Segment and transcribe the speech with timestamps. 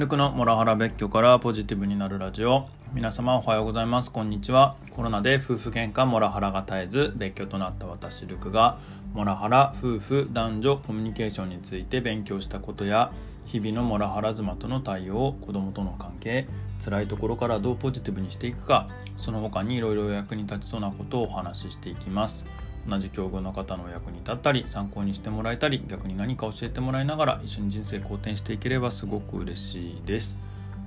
[0.00, 2.66] ルクのモラハラ別居からポジティブになるラジオ。
[2.94, 4.10] 皆様おはようございます。
[4.10, 4.76] こんにちは。
[4.96, 8.78] コロナで夫婦喧嘩モラハラが絶えず別居となった私ルクが
[9.12, 13.12] モラハラ夫婦男女コミュニケーションについて勉強したことや
[13.44, 16.48] 日々のモラハラ妻との対応子供との関係
[16.82, 18.88] 辛いところからどうポジティブにしていくか
[19.18, 22.46] その他にいろいろ役に立ちそうなことをお話ししていきます。
[22.88, 30.36] 同じ境遇の方の役に立ったり参考にしてもらえたり逆に何か教えてもらいながら一緒に人生好転していければすごく嬉しいです。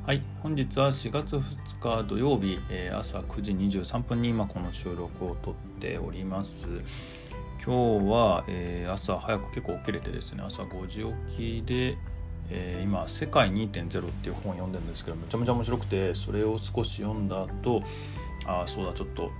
[0.05, 6.67] はい本日は4月2日土曜日、えー、朝9時23分に今この収録をとっております。
[7.65, 11.97] 今日は、えー、朝早く結構起きれてですね朝5時起きで
[12.49, 17.83] えー、今「世界2.0」っていう本を読んでるんですけどめちゃめちゃ面白くてそれを少し読んだ後
[18.45, 19.31] ああそうだちょっと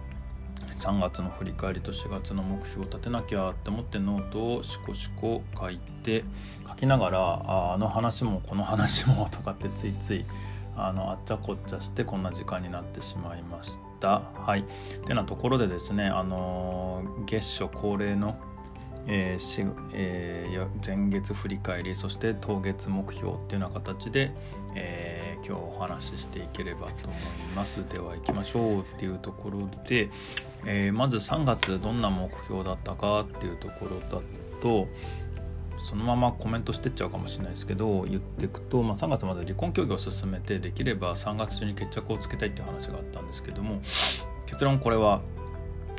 [0.84, 6.26] 3月の振り返りと4月の目標を立てなきゃって思ってノートをしこしこ書いて
[6.68, 10.26] 書きながらああの話もこの話もとかってついつい
[10.76, 14.24] あのあっちゃこっちゃしてこんな時間になってしまいました。
[14.36, 14.66] はい、
[15.06, 18.36] てなところでですね、あの月初恒例の
[19.06, 24.32] えーえー、前月振り返りそして当月目標っていうような形で、
[24.76, 27.20] えー、今日お話ししていければと思い
[27.54, 30.10] ますでは行きましょうっていうところで、
[30.66, 34.22] えー、まず3月どんな目標だったかっていうところだ
[34.62, 34.88] と
[35.80, 43.82] そのままコメントしてっちゃうかもしれないですけど言っていくと、まあ、3月まで離婚協議を進めてできれば3月中に決着をつけたいっていう話があったんですけども
[44.46, 45.22] 結論これは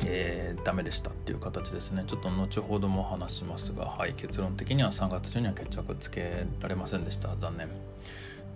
[0.03, 2.03] えー、ダメでしたっていう形ですね。
[2.05, 7.35] ちょっと後ほども話しますが、はい、結論的には3月中には決着つけられませんでした。
[7.37, 7.69] 残念。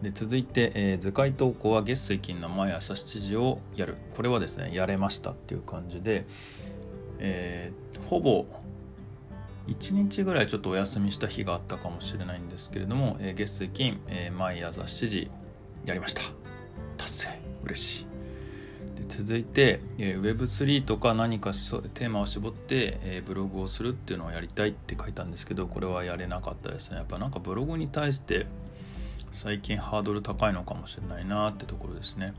[0.02, 3.98] で続いて、えー、図解投稿は月水金の毎朝7時をやる。
[4.16, 6.26] これはですねやれましたっていう感じで、
[7.20, 8.46] えー、ほぼ
[9.68, 15.32] 1日ぐらいちょっとお休みした日があったかもしれないんですけれども、えー、月水金、えー、毎朝7時
[15.86, 16.22] やりました。
[16.98, 17.40] 達成。
[17.66, 18.06] 嬉しい。
[19.02, 26.98] で続いて、えー、Web3 とか何かテーマを絞って、えー、ブログをするっていうのをやりたいって書いたんですけどこれはやれなかったですね。
[26.98, 28.48] やっぱなんかブログに対して
[29.32, 32.34] 最近ハードル高いのかもしれないなってところですね。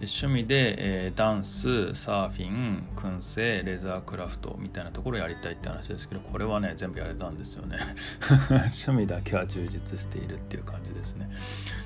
[0.00, 7.78] で趣味で、えー、ダンスサーフィン燻製レザークラフトみたいなところやりたいって話ですけどこれはね全部やれたんですよね。
[8.50, 11.30] 趣味だけは充実しているっていう感じですね。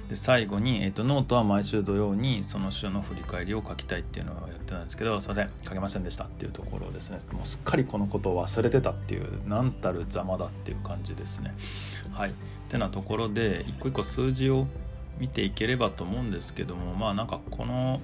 [0.08, 7.18] で最後に、えーと、ノートは毎週土曜にその週の振り返りを書きたいっていうのをやってたんですけどすいません書けませんでしたっていうところですね。
[7.32, 11.54] もうすっかりこのことを忘れてたっていう何たるざまだっていう感じですね。
[12.12, 12.32] はい。
[12.68, 14.66] てなところで一個一個数字を
[15.18, 18.00] 見ていければと思うんですけどもまあなんかこの、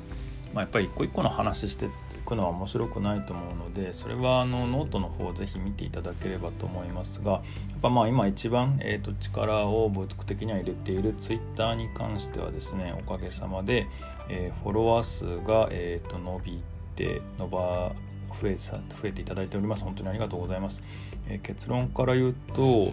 [0.53, 1.89] まあ、やっぱり一個一個の話してい
[2.27, 7.43] くのは面白くないと思うのでそれはあのノートの方ぜひ見ていただければと思いますがやっ
[7.83, 13.87] ぱまあ今一番、えー、と力を物的には入れているツイッターに関してはですねおかげさまで、
[14.29, 16.63] えー、フォロワー数が、えー、と伸び
[16.97, 17.93] て伸ば
[18.41, 19.85] 増え増えていただいております。
[19.85, 20.83] 本当にありがとうございます、
[21.29, 22.93] えー、結論から言うと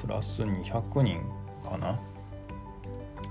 [0.00, 1.20] プラス200人
[1.64, 1.98] かな？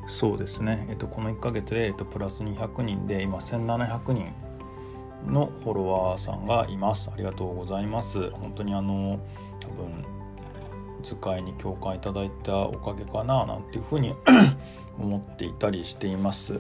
[0.08, 4.32] そうですね、えっと、この1ヶ月で、えっと、プラス200人で今1700人
[5.26, 7.10] のフォロワーさんがいます。
[7.14, 8.30] ありがとうございます。
[8.32, 9.20] 本当にあの
[9.60, 10.06] 多分
[11.04, 14.14] 図解に共感いただいたおかげかななんていうふうに
[14.98, 16.60] 思っていたりしています。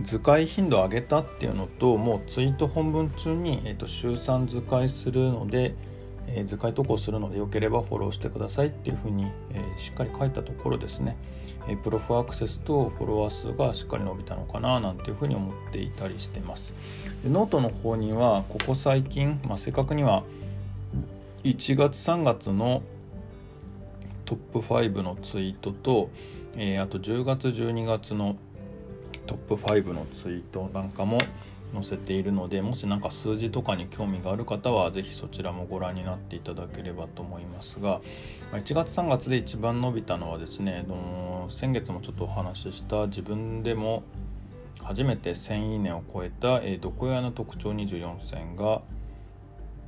[0.00, 5.74] 図解頻度上げたっていうのともうツイート本文中に、えーと週3図解するので
[6.34, 11.16] え、図解投稿するのでよければフォローしてくださいっていうふうに、え、しっかり書いたところですね、
[11.68, 16.74] え、プロフアクセスとフォロワー数がしっかり伸びたのかななんていうふうに思っていたりしてます。
[17.22, 20.22] でノートの方にはここ最近、まあ、正確には
[21.44, 22.82] 1月3月の
[24.24, 26.10] トップ5のツイートと、
[26.56, 28.36] え、あと10月12月の
[29.26, 31.18] トップ5のツイートなんかも
[31.72, 38.00] 載せているのでもし何か数字とかに興味がある方は是非そちらもご覧になっていただければと思いますが
[38.52, 40.86] 1月3月で一番伸びたのはですね
[41.48, 44.02] 先月もちょっとお話しした自分でも
[44.82, 48.80] 初めて1000いいねを超えた「えー、毒屋の特徴24選が」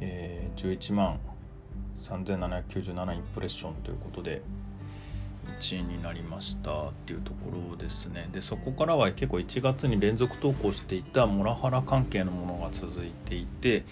[0.02, 1.20] え、11万
[1.94, 4.43] 3797インプレッションということで
[5.58, 8.29] 1になりましたっていうところですね。
[8.32, 13.85] でそこからは結構1月に連続投稿していたモラハラ関係のものが続いていて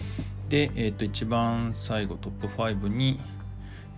[0.49, 3.21] で、えー、と一番最後トップ5に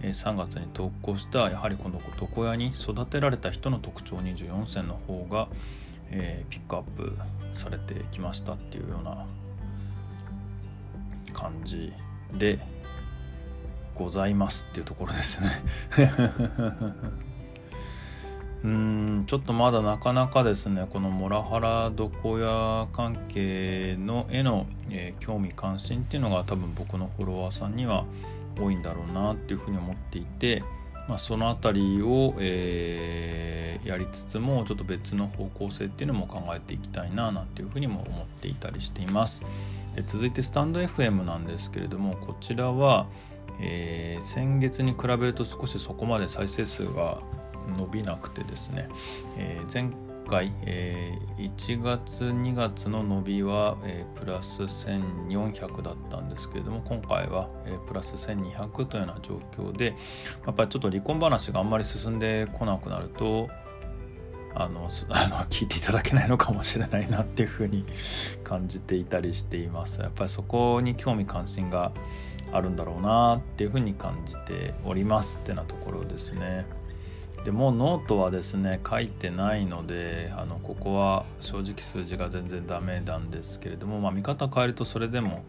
[0.03, 5.49] 3月に投稿したやはりこの床屋に育てられた人の特徴24選の方が、
[6.11, 7.17] えー、ピックアップ
[7.55, 9.27] されてきましたっていうような
[11.33, 11.93] 感じ
[12.33, 12.59] で
[13.95, 15.49] ございますっていうところですね。
[18.63, 28.05] うんちょっとまだなかなかですねこのモラハラ床屋関係のへの、えー、興味関心っていうのが多分僕のフォロワーさんには
[28.59, 30.63] 多いんだろうなっていうふうに思っていて、
[31.09, 39.43] まあ、その辺りを、えー、やりつつもちょっと別の方向性っていうのも考えていきたいななんていうふうにも思っていたりしています。
[39.95, 43.07] で続いてスタンド FM なんですけれどもこちらは、
[43.61, 47.19] えー、先月に比べると少しそこまで再生数が
[47.77, 48.89] 伸びなくてですね、
[49.37, 49.93] えー、前
[50.29, 59.95] 回、えー、1月2月の伸びは、えー、プラス1400だったんですけれども今回は、えー、プラス1200というような状況で
[60.47, 63.49] やっぱりちょっと離婚話があんまり進んでこなくなると
[64.55, 67.85] あの あの聞いていただけないのかもしれないなっていうふうに
[68.45, 71.93] 感じていたりしていますやっぱりそこに興味関心が
[72.53, 76.67] あるんだろうなっていうふうに感じておりますってなところですね。
[77.45, 85.43] でもうノートはですね書いてないのであのここは正直数字が全然ダメなんですけれども、まあ、見方変えるとそれでも、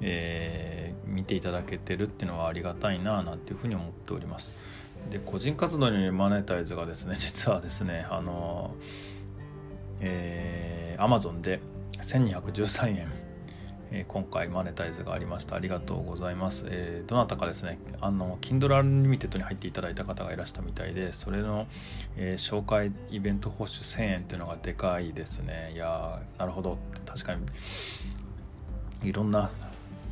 [0.00, 4.60] えー、見ていただけてるっていうのはありがたいななんていうふうに思っております。
[5.10, 8.74] で個人活動にマネタイズがですね実はですねあの
[10.00, 11.60] えー、Amazon で
[12.00, 13.08] 1213円
[13.94, 15.54] え今回マネタイズがありました。
[15.54, 21.66] ありがとうございます、えー、どなたかですねあの Kindle Unlimited に入っていただいた方がいらしたみたいでそれの、
[22.16, 25.72] えー、紹介イベント報酬1000円っていうのがでかいですね。
[25.74, 26.78] いやなるほど。
[27.04, 27.44] 確かに
[29.02, 29.50] いろんな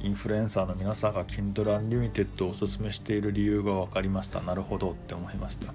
[0.03, 4.41] インフルエンサーの皆さんが Kindle Unlimited をおすすめしている理由が分かりました。
[4.41, 5.73] なるほどって思いました。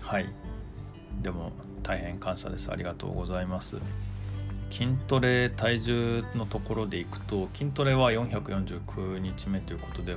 [0.00, 0.26] はい。
[1.22, 1.52] でも
[1.82, 2.70] 大変感謝です。
[2.70, 3.76] ありがとうございます。
[4.72, 10.16] 筋トレ体重のところでいくと筋トレは449日目ということで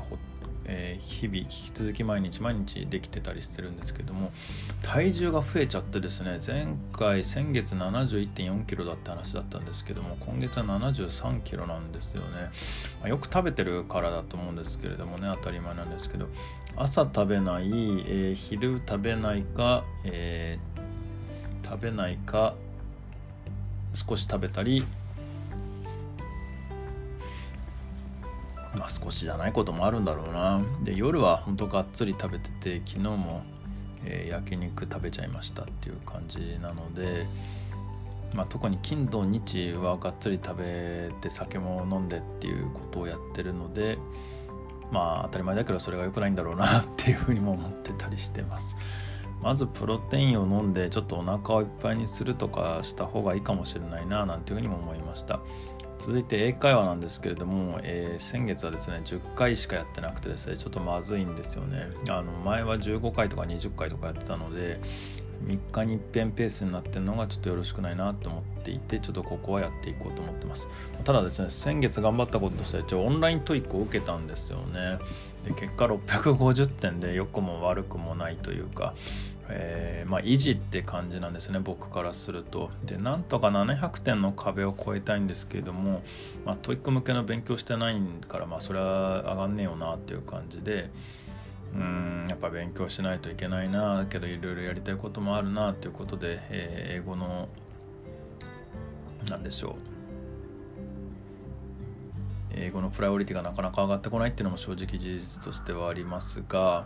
[0.68, 4.31] えー、日々引き続き毎日毎日できてたりしてるんですけども
[4.81, 12.50] 体重が増えちゃってですね前回先月7 1 4キロだって話だったんですけども今月は7 3キロなんですよね、
[13.00, 16.28] まあ、よく食べてるからだと思うんですけれどもね当たり前なんですけど
[16.75, 22.56] 朝食べない、えー、昼食べないか、えー、食べないか
[23.95, 24.86] 少し食べたり
[28.77, 33.44] まあ少しじゃないこともあるんだろうなで夜はほんとがっつり食べてて昨日も、
[34.03, 37.25] えー、焼肉食べちゃいましたっていう感じなので、
[38.33, 43.97] まあ、特に金土日はがっつり食べて酒も飲んでっていうことをやってるので
[44.92, 48.75] まあ当たり前だけどそれが良くないんだろうなっていうふうにも思ってたりしてます。
[49.41, 55.39] まずプロテインを飲んでちょっとお腹をいっぱいにするとかした方がいいかもしれないななんていうふうにも思いました。
[55.97, 61.87] 続いて英会話なんですけれども、えー、先月はですね10回しかやってなくてですねちょっとまずいんですよね。
[62.09, 64.79] あの前は15回とか20回とかやってたので
[65.45, 70.67] 3日に一遍ペースになってるのがちょっとよろしくないなと思っていてちょっとここはやっていこうと思ってます。
[71.03, 74.99] ただですね先月頑張ったこととして一応オンライン TOEIC を受けたんですよね。
[75.45, 78.94] で結果650点で良くも悪くもないというか
[79.47, 82.71] えー、まあ、維持って感じなんですね僕からすると。
[82.83, 86.01] でなんとか700点の壁を超えたいんですけれども、
[86.45, 90.89] まあ、 TOEIC 向けの勉強してないからまあそれは上がんねえよなっていう感じで
[91.75, 97.47] うんやっぱ勉強しないといけないなけどいろいろやりたいこともあるなっていうことで、えー、英語の
[99.30, 99.94] 何でしょう。
[102.66, 106.86] 英語のプライオリティがなかなか上がってこないっていうのも正直事実としてはありますが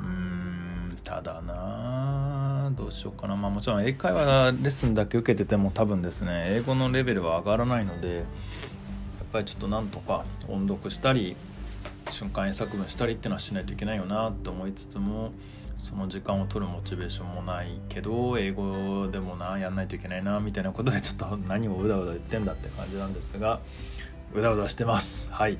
[0.00, 3.36] うーんただなどうしようかな。
[3.36, 8.24] まあもちろん英会話レッスンだけ受けてても多分ですね英語のレベルは上がらないのでやっ
[9.32, 11.36] ぱりちょっとなんとか音読したり
[12.10, 15.32] 瞬間英作文したりっていうのはしないといけないよなって思いつつも
[15.78, 23.60] その時間を取るモチベーションもないけど英語でもなやんないといけないなみたいなことでちょっと何をうだうだ言ってんだって感じなんですが
[24.34, 25.28] うだうだしてます。
[25.30, 25.58] はい。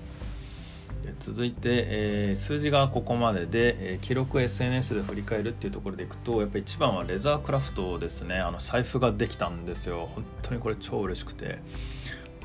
[1.20, 8.38] 続いて、えー、数字がここまでで、えー、記録 SNS で振り返るっていうところでいくとやっぱり一番はレザークラフトですね。
[8.38, 10.08] あの財布ができたんですよ。
[10.14, 11.58] 本当にこれ超嬉しくて。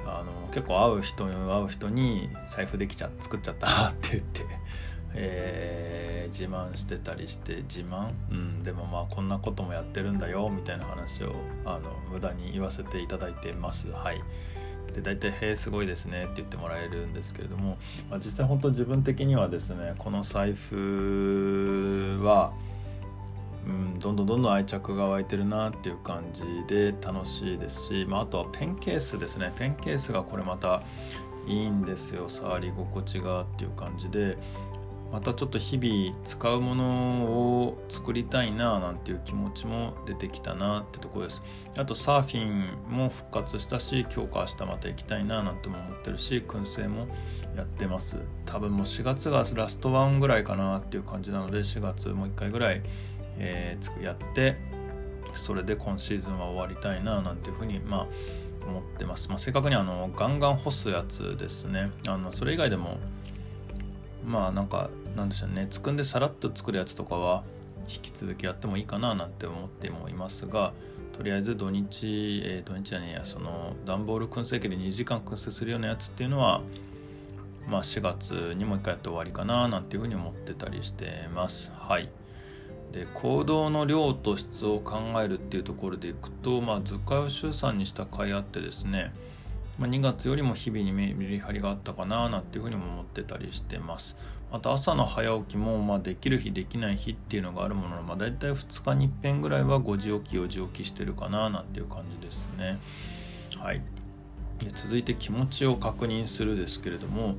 [0.05, 4.41] あの結構会う人に会う人に財布できちゃ作っちゃったって言って、
[5.13, 8.11] えー、自慢してたりして自慢？
[8.31, 11.33] うんでもまあこんなこともやってるんだよみたいな話を
[11.65, 13.89] あの無駄に言わせていただいてます。
[13.89, 14.21] はい。
[14.93, 17.77] で大体「へえすごいですね」って言ってもらえるんですけれども、
[18.10, 22.51] まあ、実際本当自分的にはですねこの財布は
[23.65, 29.53] うん、どんどんどんどん愛着が湧いてるなっていう感じで楽しいですし、まあ、あとはペンケースですね。
[29.55, 30.81] ペンケースがこれまた
[31.48, 32.27] いいんですよ。
[32.27, 34.38] 触り心地がっていう感じで、
[35.12, 41.44] またちょっと日々使うものを作りたいななんていう気持ちも出てきたなってとこです。
[41.77, 47.08] あとサーフィンも復活したし今日か明日また行きたいななんても思ってるし燻製も
[47.58, 48.18] やってます。
[48.46, 52.82] 多分もう4月がラストワンぐらいかなっていう感じなので4月もう1回ぐらい、
[53.38, 54.56] えー、やって
[55.36, 58.08] それで今シーズンは終わりたいななんていうふうにまあ
[58.65, 61.91] 思ってます、まあ、正確にあのガンガン干すやつですね。
[62.08, 62.98] あのそれ以外でも
[64.25, 65.68] まあなんかなんでしょうね。
[65.70, 67.44] つくんでさらっと作るやつとかは
[67.89, 70.74] 引き続きやってもいいかななんて思ってもいますが
[71.13, 76.62] とりあえず土日、えー、土日じゃねやその段ボール燻製機で2時間燻製するようなやつっていうのは
[77.68, 81.72] まあ4月にもう一回やって終わりかななんていうふうに思ってたりしてます。
[81.75, 82.10] はい。
[82.91, 89.13] で行動の量と質を考えるっていうところでいくとまあ図解を週3にした回あってですね
[89.81, 94.15] まあ、2月よりも日々にメリハリがあったかななんていうふうにも思ってたりしてます。
[94.51, 102.77] また朝の早起きもまあできる日できない日っていうのがあるものの、まあ、大体2日に1遍ぐらいは5時起き4時起きしてるかななんていう感じですね。
[103.57, 103.81] はい。
[104.59, 107.38] で続いて気持ちを確認するですけれども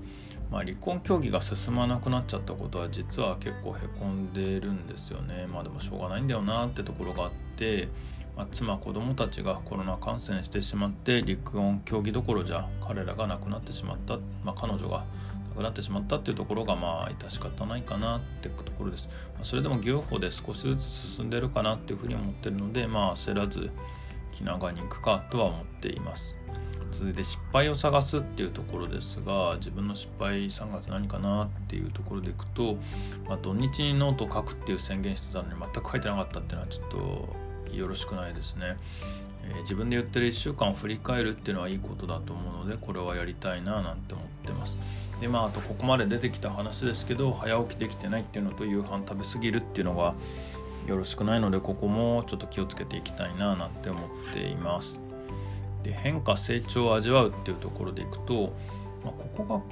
[0.50, 5.46] まあ、離婚協議が進まなくなっちゃったことは実は結構へこんでるんですよね。
[5.50, 7.88] まあでもしょうがないんだよなってところがあって
[8.36, 15.04] まあ、妻子供たちがコロナ感染してしまって離婚協議どころじゃ彼らが亡くなってしまった、まあ、彼女が
[15.50, 23.70] 亡くなってしまったっていうところがまあ致し方ないかなってところです、まあ、それでも牛歩で少しずつ進んでるかなっていうふうに思ってるのでまあ焦らず
[24.32, 26.38] 気長に行くかとは思っています。
[26.92, 32.76] 続いて失敗を探すっていうところですが自分の失敗3月何かなっていうところでいくと、
[33.26, 37.28] まあ、土日にノートを書くっていう宣言してたのに全く書いてなかったっていうのはちょっと
[37.76, 38.76] よろしくないですね、
[39.44, 44.78] えー、自分で言ってる1週間を振り返るっていうのはいいことだと思うのでこれはやりたいななんて思ってます。
[45.20, 50.14] でまああとここまで出てきた話ですけど早起きできてないっていうのと夕飯食べ過ぎるっていうのが
[50.86, 55.00] よろしくないのでここもちょっと気をつけていきたいななんて思っています。
[55.82, 58.52] で変化成長を味わうっていうところでいくと、
[59.04, 59.62] まあ、ここが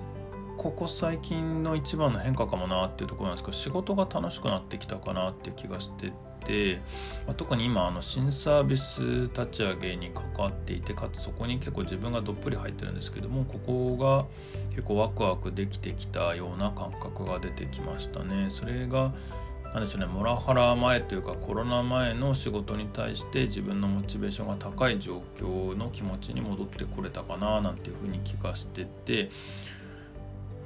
[0.57, 6.13] ここ最近の一番の変化かもなっていうところなんですけど仕事が楽しくなってきたかなっていう気がして
[6.45, 6.81] て、
[7.27, 14.27] まあ、特に今あの新サービス立ち上げに関わっていてかつそこに結構自分がどっぷり入ってるんですけどもここが
[14.71, 18.47] 結構ワクワクできてきたような感覚が出てきましたね。
[18.49, 19.13] それが
[19.75, 29.31] なんでしょうねモラハラ前というかコロナ前の仕事に対して自分のモチベーションが高い状況の気持ちに戻ってこれたかななんていうふうに気がしてて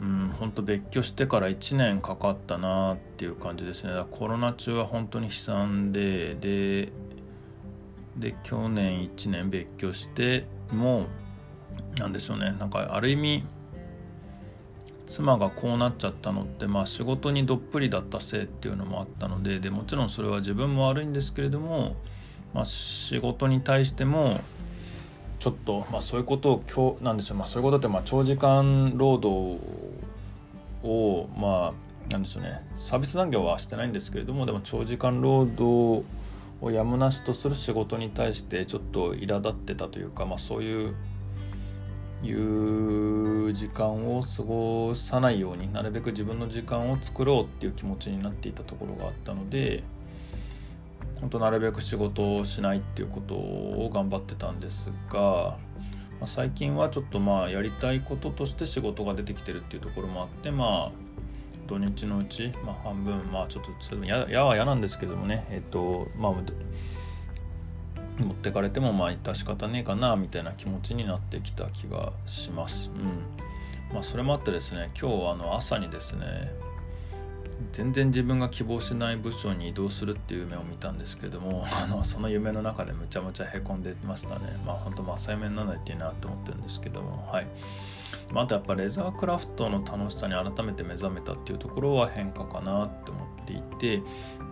[0.05, 3.93] うん本当別居してから1年かかったなっていう感じですね。
[4.11, 6.93] コロナ中は本当に悲惨でで
[8.17, 11.07] で去年1年別居しても
[11.97, 12.55] うなんでしょうね。
[12.59, 13.45] なんかある意味
[15.07, 21.97] 妻がこうなっちゃったのってまあ仕事にどっぷりだったせいっていうのもあったのででもちろんそれは自分も悪いんですけれども、
[22.53, 24.41] まあ、仕事に対しても
[25.45, 29.61] ちょっと、まあ、そういうことを今日なんでしょう、まあ、そういうことってまあ長時間労働
[30.83, 36.03] をまあなんでしょうねサービス残業はしてないんですけれどもでも長時間労働
[36.63, 40.95] をやむなしとする仕事に対してちょっと苛立ってたというか、まあ、そういう
[42.23, 49.83] いう時間を過ごさないようになるべく自分の時間を作ろうっていう気持ちになっていたところがあったので
[51.25, 55.57] 本当なるべく仕事をしないっていうことを頑張ってたんですが、
[56.21, 60.93] まあ、最近はちょっとまあやりたいこととして仕事が出てきてるっていうところもあってまあ
[61.67, 66.43] 土日のうち、まあ、半分まあちょっとそれも嫌は嫌なんですけどもねえっ、とまあ持
[68.33, 72.91] ってかれてもまあ致し方ねえかなみたいな気持ちになってきた気がします。
[72.95, 76.53] うんまあ、それもあってですね今日あの朝にですね
[77.73, 84.57] 全然自分が希望しない部署に移動するっていう夢を見たんですけどもあのその夢の中でむちゃむちゃへこんでましたね。
[84.67, 87.47] まあ本当まあ対面なんないっていいなと思ってるんですけどもはい。
[88.33, 94.03] またやっぱレザークラフトの楽しさに改めて目覚めたっていうところは変化かなって思っていて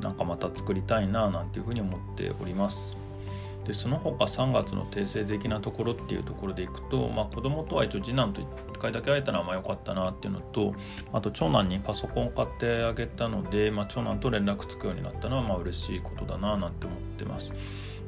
[0.01, 3.02] なんかまた作りたいななんていうふうに思っております。
[3.65, 10.75] でその他3月の定性的なところっていうところでいくと、まあ、子供とは一応次男と1回だけ会えたのはまあ良かったなっていうのと
[11.13, 17.53] あと長男にパソコンを買ってあげたので、まあ、長男と連絡つくようになったのはまあ嬉しいことだななんて思ってます。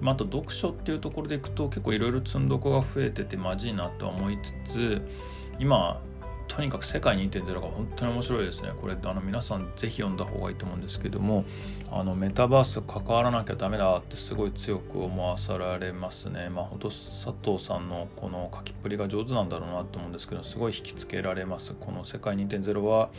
[0.00, 5.02] まあ、あと読書っていうところでいくと結構いろいろ積んどこが増えててまじいなとは思いつつ
[5.60, 6.00] 今
[6.48, 8.70] とにかく世界2.0が本当に面白いですね。
[8.80, 11.44] これあの皆さんぜひ読んだ方がいいと思うんですけども
[11.90, 16.48] あのメタバース関わらなきゃダメだってすごい強く思わされますね。
[16.48, 21.74] まあ本当佐藤さんのこの書きっぷりが上手なんだろうなと思うんですけどすごい引きつけられます。
[21.74, 23.10] この世界2.0は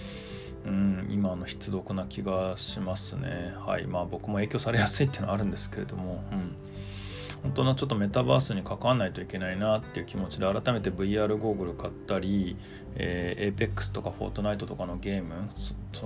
[0.66, 6.56] うん今の必読な気がしますねはいまあ僕も影響されやすいっていうのはあるんですけれども、うん、
[7.46, 12.58] 本当のちょっとメタバースに関わらないといけないなっていう気持ちで改めて VR ゴーグル買ったり、
[12.96, 15.50] えー、APEX とか Fortnite とかのゲーム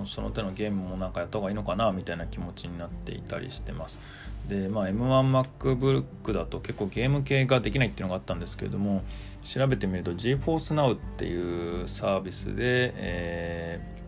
[0.05, 4.01] その手のゲームもなんかやった方がいいのかなみたいな気持ちになっていたりしてます。
[4.49, 9.03] でまあ M1MacBook だと結構ゲーム系ができないっていうのがあったんですけれども
[9.43, 13.98] 調べてみると GForce Now っていうサービスで、えー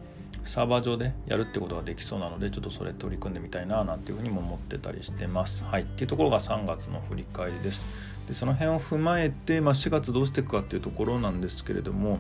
[0.43, 5.63] サーバー上でやるってことができそうなのでちょっとそれ取り組んでみたいななんていうふうにも思ってたりしてます。
[5.63, 7.85] はい、っていうところが3月の振り返りです。
[8.27, 12.19] でその辺を踏まえて、まあ、4月どうしていくかっていうところなんですけれども、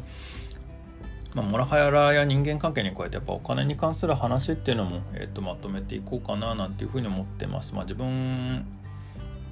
[1.33, 7.73] まあ、モラハラや人間関係に加えてやっぱお金に関する話っていうのも、えー、とまとめていこうかななんていうふうに思ってます。
[7.73, 8.65] まあ、自分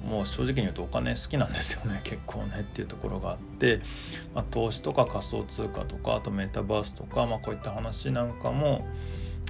[0.06, 2.00] もう正直に言うとお金好きなんですよね。
[2.04, 3.80] 結構ねっていうところがあって、
[4.34, 8.86] まあ、投資とか仮想通貨とかあとメタバースとか、まあ、こういった話なんかも、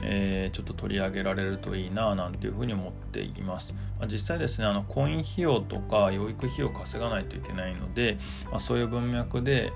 [0.03, 8.19] えー、ちょっと取り上げられるといいななんていうふうに思っています、まあ、実際ですねあの婚姻費用とか養育費用を稼がないといけないので、
[8.51, 9.73] まあ、そういう文脈で、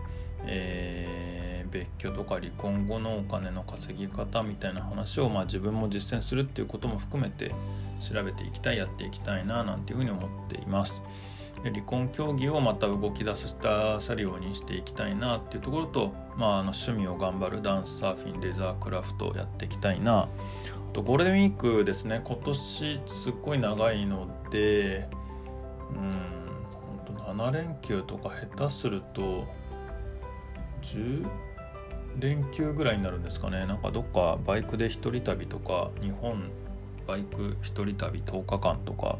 [0.46, 1.43] えー
[1.74, 7.52] 別居とか離婚後のお金の稼ぎ方みたいな話を、まあ、自分も実践するっていうことも含めて
[8.00, 11.02] 調べていきたいやっていきたいななんていうふうに思っています。
[11.64, 20.28] で離婚協議をまた動き出したさるようにしていきたいなっていうところと、まあ、あの趣味を頑張るダンスサーフィンレザークラフトをやっていきたいな
[20.90, 25.08] あとゴールデンウィークですね今年すっごい長いので
[25.90, 26.34] うん
[27.06, 29.46] 本当7連休とか下手すると
[30.82, 31.26] 10
[32.18, 33.66] 連休ぐらいになるんですかね。
[33.66, 36.50] なんかどっかバイクで一人旅とか日本
[37.06, 39.18] バイク一人旅10日間とか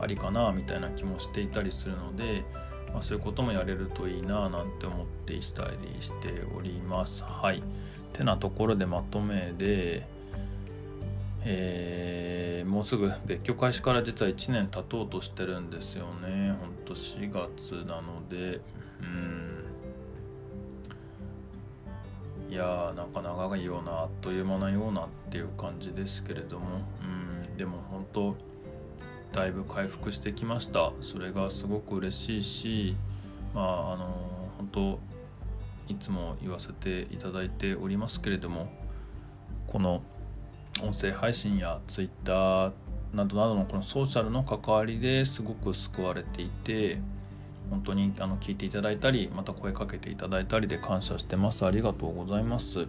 [0.00, 2.44] ありかなみたいな気もしていたりするので、
[2.92, 7.24] まあ、そういうこともやれるといいななんて思ってしたりしております。
[7.24, 7.62] はい。
[8.12, 10.06] てなところでまとめで
[11.48, 16.56] えー、もうすぐ別居開始から実は1年経とうとしてるんですよね。
[16.58, 18.60] ほんと4月なので。
[19.00, 19.45] うん。
[22.56, 26.66] やーなんか長いようなあっという間なようなっていう感じですけれども。
[27.02, 28.36] うんでも本当
[29.32, 30.92] だいぶ回復してきました。
[31.00, 32.96] それがすごく嬉しいし
[33.54, 34.06] まああの
[34.58, 34.98] 本当
[35.88, 38.68] いつも言わせていただいておりますけれども
[39.66, 40.02] この
[40.82, 42.72] 音声配信や Twitter
[43.14, 46.98] などなどのこのソーシャルの関わりですごく救われていて
[47.70, 51.64] 本当にあの聞いていただいたりまた声かけていただいたりで感謝してます。
[51.66, 52.86] ありがとうございます。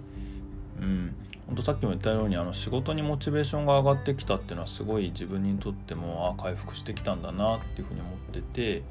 [0.79, 1.15] うん。
[1.47, 8.83] 本当さっきも言ったようにあの仕事にモチベーションが上がってきたっていうのはすごい自分にとってもあ回復してきたんだなっていうふうに思ってて、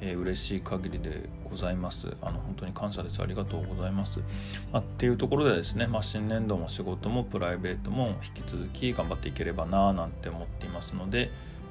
[0.00, 2.16] えー、嬉しい限りでございます。
[2.22, 3.20] あの本当に感謝です。
[3.20, 4.20] ありがとうございます、
[4.72, 11.30] まあ、っていうところでですね、まあ、新年度も仕事もプライベートも引き続き頑張っていければななんて思っていますので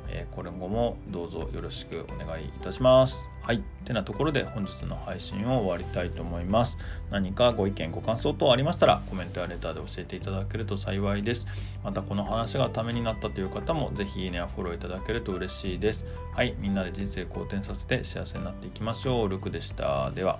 [0.10, 3.28] えー、これ後もどうぞよろしくお願いいたします。
[3.42, 3.62] はい。
[3.86, 6.78] てなところで本日の配信を終わりたいと思います。
[7.12, 11.46] 何かご意見、ご感想等ありましたらコメントやレターで教えていただけると幸いです。
[11.84, 16.06] またこの話がためになったという方もぜひいいねやフォローいただけると嬉しいです。
[16.34, 16.56] はい。
[16.60, 19.30] みんなで人生好転させて幸せになっていきましょう。
[19.30, 20.12] ルクでした。
[20.12, 20.40] では。